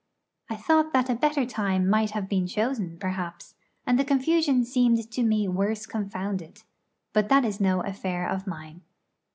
I 0.49 0.55
thought 0.55 0.93
that 0.93 1.11
a 1.11 1.13
better 1.13 1.45
time 1.45 1.87
might 1.87 2.09
have 2.09 2.27
been 2.27 2.47
chosen, 2.47 2.97
perhaps; 2.97 3.53
and 3.85 3.99
the 3.99 4.03
confusion 4.03 4.65
seemed 4.65 5.11
to 5.11 5.21
me 5.21 5.47
worse 5.47 5.85
confounded; 5.85 6.63
but 7.13 7.29
that 7.29 7.45
is 7.45 7.61
no 7.61 7.81
affair 7.81 8.27
of 8.27 8.47
mine. 8.47 8.81